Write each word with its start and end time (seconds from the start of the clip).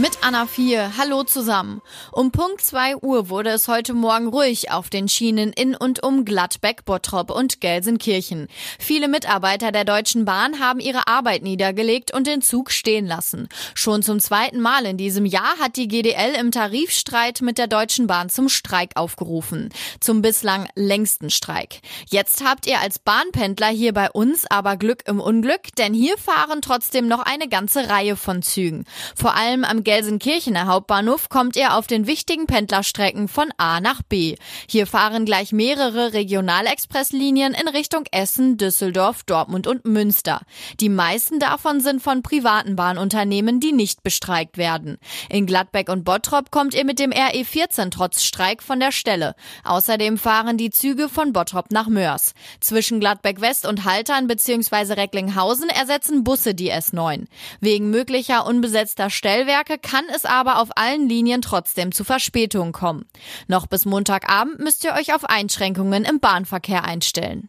Mit 0.00 0.12
Anna 0.22 0.46
4. 0.46 0.96
Hallo 0.96 1.24
zusammen. 1.24 1.82
Um 2.10 2.32
Punkt 2.32 2.62
2 2.62 2.96
Uhr 3.02 3.28
wurde 3.28 3.50
es 3.50 3.68
heute 3.68 3.92
Morgen 3.92 4.28
ruhig 4.28 4.70
auf 4.70 4.88
den 4.88 5.10
Schienen 5.10 5.52
in 5.52 5.74
und 5.74 6.02
um 6.02 6.24
Gladbeck, 6.24 6.86
Bottrop 6.86 7.30
und 7.30 7.60
Gelsenkirchen. 7.60 8.48
Viele 8.78 9.08
Mitarbeiter 9.08 9.72
der 9.72 9.84
Deutschen 9.84 10.24
Bahn 10.24 10.58
haben 10.58 10.80
ihre 10.80 11.06
Arbeit 11.06 11.42
niedergelegt 11.42 12.14
und 12.14 12.26
den 12.26 12.40
Zug 12.40 12.70
stehen 12.70 13.06
lassen. 13.06 13.50
Schon 13.74 14.02
zum 14.02 14.20
zweiten 14.20 14.58
Mal 14.58 14.86
in 14.86 14.96
diesem 14.96 15.26
Jahr 15.26 15.58
hat 15.60 15.76
die 15.76 15.86
GDL 15.86 16.34
im 16.40 16.50
Tarifstreit 16.50 17.42
mit 17.42 17.58
der 17.58 17.66
Deutschen 17.66 18.06
Bahn 18.06 18.30
zum 18.30 18.48
Streik 18.48 18.92
aufgerufen. 18.94 19.68
Zum 20.00 20.22
bislang 20.22 20.66
längsten 20.76 21.28
Streik. 21.28 21.80
Jetzt 22.08 22.42
habt 22.42 22.66
ihr 22.66 22.80
als 22.80 23.00
Bahnpendler 23.00 23.68
hier 23.68 23.92
bei 23.92 24.10
uns 24.10 24.46
aber 24.50 24.78
Glück 24.78 25.02
im 25.06 25.20
Unglück, 25.20 25.76
denn 25.76 25.92
hier 25.92 26.16
fahren 26.16 26.62
trotzdem 26.62 27.06
noch 27.06 27.20
eine 27.20 27.48
ganze 27.48 27.90
Reihe 27.90 28.16
von 28.16 28.40
Zügen. 28.40 28.86
Vor 29.14 29.36
allem 29.36 29.62
am 29.64 29.84
Gelsenkirchener 29.90 30.68
Hauptbahnhof 30.68 31.28
kommt 31.30 31.56
ihr 31.56 31.74
auf 31.74 31.88
den 31.88 32.06
wichtigen 32.06 32.46
Pendlerstrecken 32.46 33.26
von 33.26 33.48
A 33.56 33.80
nach 33.80 34.02
B. 34.02 34.36
Hier 34.68 34.86
fahren 34.86 35.24
gleich 35.24 35.50
mehrere 35.50 36.12
Regionalexpresslinien 36.12 37.54
in 37.54 37.66
Richtung 37.66 38.04
Essen, 38.12 38.56
Düsseldorf, 38.56 39.24
Dortmund 39.24 39.66
und 39.66 39.86
Münster. 39.86 40.42
Die 40.78 40.88
meisten 40.88 41.40
davon 41.40 41.80
sind 41.80 42.02
von 42.02 42.22
privaten 42.22 42.76
Bahnunternehmen, 42.76 43.58
die 43.58 43.72
nicht 43.72 44.04
bestreikt 44.04 44.58
werden. 44.58 44.96
In 45.28 45.44
Gladbeck 45.44 45.88
und 45.88 46.04
Bottrop 46.04 46.52
kommt 46.52 46.74
ihr 46.74 46.84
mit 46.84 47.00
dem 47.00 47.10
RE14 47.10 47.90
trotz 47.90 48.22
Streik 48.22 48.62
von 48.62 48.78
der 48.78 48.92
Stelle. 48.92 49.34
Außerdem 49.64 50.18
fahren 50.18 50.56
die 50.56 50.70
Züge 50.70 51.08
von 51.08 51.32
Bottrop 51.32 51.72
nach 51.72 51.88
Mörs. 51.88 52.34
Zwischen 52.60 53.00
Gladbeck 53.00 53.40
West 53.40 53.66
und 53.66 53.84
Haltern 53.84 54.28
bzw. 54.28 54.92
Recklinghausen 54.92 55.68
ersetzen 55.68 56.22
Busse 56.22 56.54
die 56.54 56.72
S9. 56.72 57.24
Wegen 57.58 57.90
möglicher 57.90 58.46
unbesetzter 58.46 59.10
Stellwerke 59.10 59.79
kann 59.80 60.04
es 60.14 60.24
aber 60.24 60.58
auf 60.58 60.68
allen 60.76 61.08
Linien 61.08 61.42
trotzdem 61.42 61.92
zu 61.92 62.04
Verspätungen 62.04 62.72
kommen. 62.72 63.06
Noch 63.48 63.66
bis 63.66 63.84
Montagabend 63.84 64.60
müsst 64.60 64.84
ihr 64.84 64.94
euch 64.94 65.14
auf 65.14 65.24
Einschränkungen 65.24 66.04
im 66.04 66.20
Bahnverkehr 66.20 66.84
einstellen. 66.84 67.48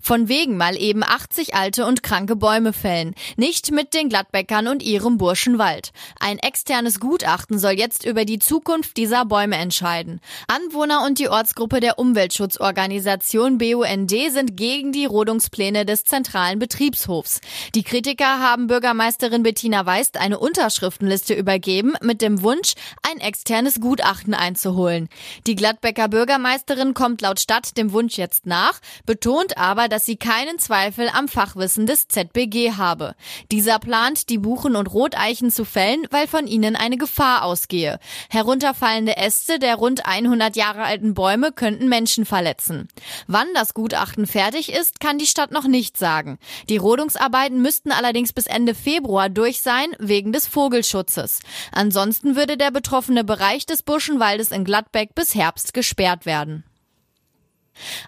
Von 0.00 0.28
wegen 0.28 0.56
mal 0.56 0.76
eben 0.76 1.02
80 1.02 1.54
alte 1.54 1.86
und 1.86 2.02
kranke 2.02 2.36
Bäume 2.36 2.72
fällen. 2.72 3.14
Nicht 3.36 3.70
mit 3.70 3.94
den 3.94 4.08
Gladbäckern 4.08 4.68
und 4.68 4.82
ihrem 4.82 5.18
Burschenwald. 5.18 5.92
Ein 6.20 6.38
externes 6.38 7.00
Gutachten 7.00 7.58
soll 7.58 7.72
jetzt 7.72 8.04
über 8.04 8.24
die 8.24 8.38
Zukunft 8.38 8.96
dieser 8.96 9.24
Bäume 9.24 9.56
entscheiden. 9.56 10.20
Anwohner 10.48 11.04
und 11.04 11.18
die 11.18 11.28
Ortsgruppe 11.28 11.80
der 11.80 11.98
Umweltschutzorganisation 11.98 13.58
BUND 13.58 14.10
sind 14.30 14.56
gegen 14.56 14.92
die 14.92 15.06
Rodungspläne 15.06 15.84
des 15.84 16.04
zentralen 16.04 16.58
Betriebshofs. 16.58 17.40
Die 17.74 17.82
Kritiker 17.82 18.40
haben 18.40 18.66
Bürgermeisterin 18.66 19.42
Bettina 19.42 19.86
Weist 19.86 20.18
eine 20.18 20.38
Unterschriftenliste 20.38 21.34
übergeben 21.34 21.94
mit 22.02 22.22
dem 22.22 22.42
Wunsch, 22.42 22.74
ein 23.02 23.20
externes 23.20 23.80
Gutachten 23.80 24.34
einzuholen. 24.34 25.08
Die 25.46 25.54
Gladbecker 25.54 26.08
Bürgermeisterin 26.08 26.94
kommt 26.94 27.20
laut 27.20 27.40
Stadt 27.40 27.76
dem 27.76 27.92
Wunsch 27.92 28.16
jetzt 28.16 28.46
nach, 28.46 28.80
betont 29.06 29.53
aber, 29.56 29.88
dass 29.88 30.04
sie 30.04 30.16
keinen 30.16 30.58
Zweifel 30.58 31.08
am 31.08 31.28
Fachwissen 31.28 31.86
des 31.86 32.08
ZBG 32.08 32.72
habe. 32.72 33.14
Dieser 33.50 33.78
plant, 33.78 34.28
die 34.28 34.38
Buchen 34.38 34.76
und 34.76 34.92
Roteichen 34.92 35.50
zu 35.50 35.64
fällen, 35.64 36.06
weil 36.10 36.26
von 36.26 36.46
ihnen 36.46 36.76
eine 36.76 36.96
Gefahr 36.96 37.44
ausgehe. 37.44 37.98
Herunterfallende 38.30 39.16
Äste 39.16 39.58
der 39.58 39.76
rund 39.76 40.06
100 40.06 40.56
Jahre 40.56 40.82
alten 40.82 41.14
Bäume 41.14 41.52
könnten 41.52 41.88
Menschen 41.88 42.24
verletzen. 42.24 42.88
Wann 43.26 43.48
das 43.54 43.74
Gutachten 43.74 44.26
fertig 44.26 44.72
ist, 44.72 45.00
kann 45.00 45.18
die 45.18 45.26
Stadt 45.26 45.50
noch 45.50 45.66
nicht 45.66 45.96
sagen. 45.96 46.38
Die 46.68 46.76
Rodungsarbeiten 46.76 47.62
müssten 47.62 47.92
allerdings 47.92 48.32
bis 48.32 48.46
Ende 48.46 48.74
Februar 48.74 49.28
durch 49.28 49.60
sein, 49.60 49.94
wegen 49.98 50.32
des 50.32 50.46
Vogelschutzes. 50.46 51.40
Ansonsten 51.72 52.36
würde 52.36 52.56
der 52.56 52.70
betroffene 52.70 53.24
Bereich 53.24 53.66
des 53.66 53.82
Buschenwaldes 53.82 54.50
in 54.50 54.64
Gladbeck 54.64 55.14
bis 55.14 55.34
Herbst 55.34 55.74
gesperrt 55.74 56.26
werden. 56.26 56.64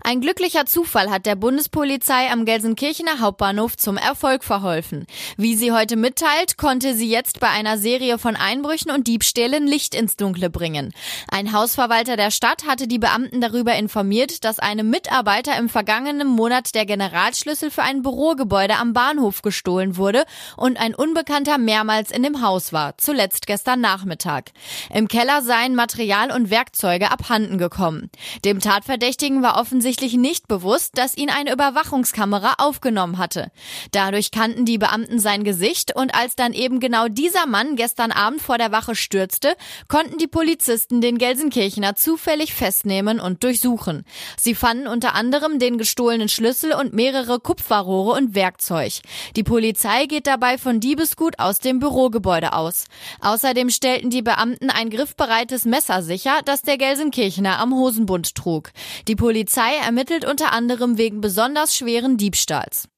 Ein 0.03 0.21
glücklicher 0.21 0.67
Zufall 0.67 1.11
hat 1.11 1.27
der 1.27 1.37
Bundespolizei 1.37 2.31
am 2.31 2.45
Gelsenkirchener 2.45 3.21
Hauptbahnhof 3.21 3.77
zum 3.77 3.97
Erfolg 3.97 4.45
verholfen. 4.45 5.07
Wie 5.37 5.57
sie 5.57 5.73
heute 5.73 5.97
mitteilt, 5.97 6.57
konnte 6.57 6.95
sie 6.95 7.09
jetzt 7.09 7.41
bei 7.41 7.49
einer 7.49 7.79
Serie 7.79 8.19
von 8.19 8.37
Einbrüchen 8.37 8.91
und 8.91 9.07
Diebstählen 9.07 9.67
Licht 9.67 9.95
ins 9.95 10.17
Dunkle 10.17 10.51
bringen. 10.51 10.93
Ein 11.29 11.53
Hausverwalter 11.53 12.17
der 12.17 12.31
Stadt 12.31 12.67
hatte 12.67 12.87
die 12.87 12.99
Beamten 12.99 13.41
darüber 13.41 13.75
informiert, 13.75 14.45
dass 14.45 14.59
einem 14.59 14.91
Mitarbeiter 14.91 15.57
im 15.59 15.69
vergangenen 15.69 16.29
Monat 16.29 16.75
der 16.75 16.87
Generalschlüssel 16.87 17.71
für 17.71 17.83
ein 17.83 18.03
Bürogebäude 18.03 18.77
am 18.77 18.93
Bahnhof 18.93 19.43
gestohlen 19.43 19.97
wurde 19.97 20.25
und 20.57 20.79
ein 20.79 20.95
Unbekannter 20.95 21.59
mehrmals 21.59 22.11
in 22.11 22.23
dem 22.23 22.43
Haus 22.43 22.73
war, 22.73 22.97
zuletzt 22.99 23.47
gestern 23.47 23.81
Nachmittag. 23.81 24.53
Im 24.93 25.09
Keller 25.09 25.43
seien 25.43 25.75
Material 25.75 26.31
und 26.31 26.51
Werkzeuge 26.51 27.11
abhanden 27.11 27.59
gekommen. 27.59 28.11
Dem 28.45 28.61
Tatverdächtigen 28.61 29.43
war 29.43 29.56
offensichtlich 29.57 30.15
nicht 30.15 30.47
bewusst, 30.47 30.99
dass 30.99 31.17
ihn 31.17 31.31
eine 31.31 31.53
Überwachungskamera 31.53 32.55
aufgenommen 32.59 33.19
hatte. 33.19 33.51
Dadurch 33.91 34.31
kannten 34.31 34.65
die 34.65 34.79
Beamten 34.79 35.19
sein 35.19 35.43
Gesicht 35.43 35.97
und 35.97 36.15
als 36.15 36.37
dann 36.37 36.53
eben 36.53 36.79
genau 36.79 37.09
dieser 37.09 37.47
Mann 37.47 37.77
gestern 37.77 38.13
Abend 38.13 38.41
vor 38.41 38.59
der 38.59 38.73
Wache 38.73 38.95
stürzte, 38.95 39.57
konnten 39.89 40.19
die 40.19 40.27
Polizisten 40.27 41.01
den 41.01 41.19
Gelsenkirchener 41.19 41.95
zufällig 41.95 42.55
festnehmen 42.55 43.19
und 43.19 43.43
durchsuchen. 43.43 44.05
Sie 44.39 44.55
fanden 44.55 44.87
unter 44.87 45.15
anderem 45.15 45.59
den 45.59 45.79
gestohlenen 45.79 46.29
Schlüssel 46.29 46.73
und 46.73 46.93
mehrere 46.93 47.41
Kupferrohre 47.41 48.13
und 48.13 48.35
Werkzeug. 48.35 48.93
Die 49.35 49.43
Polizei 49.43 50.07
geht 50.07 50.27
dabei 50.27 50.59
von 50.59 50.81
Diebesgut 50.81 51.39
aus 51.39 51.61
dem 51.61 51.79
Bürogebäude 51.79 52.53
aus. 52.53 52.85
Außerdem 53.21 53.71
stellten 53.71 54.11
die 54.11 54.23
Beamten 54.23 54.71
ein 54.71 54.91
griffbereites 54.91 55.65
Messer 55.65 56.03
sicher, 56.03 56.41
das 56.45 56.63
der 56.63 56.77
Gelsenkirchener 56.77 57.59
am 57.59 57.75
Hosenbund 57.75 58.35
trug. 58.35 58.73
Die 59.09 59.17
Polizei 59.17 59.46
Polizei 59.47 59.77
ermittelt 59.77 60.25
unter 60.25 60.51
anderem 60.53 60.99
wegen 60.99 61.21
besonders 61.21 61.77
schweren 61.77 62.17
Diebstahls. 62.17 62.89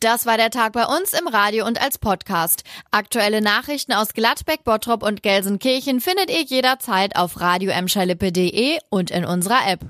Das 0.00 0.26
war 0.26 0.36
der 0.36 0.50
Tag 0.50 0.72
bei 0.72 0.84
uns 0.84 1.12
im 1.12 1.28
Radio 1.28 1.64
und 1.64 1.80
als 1.80 1.98
Podcast. 1.98 2.64
Aktuelle 2.90 3.40
Nachrichten 3.40 3.92
aus 3.92 4.14
Gladbeck, 4.14 4.64
Bottrop 4.64 5.04
und 5.04 5.22
Gelsenkirchen 5.22 6.00
findet 6.00 6.28
ihr 6.28 6.42
jederzeit 6.42 7.14
auf 7.14 7.40
radio 7.40 7.72
und 8.90 9.12
in 9.12 9.24
unserer 9.24 9.64
App. 9.68 9.82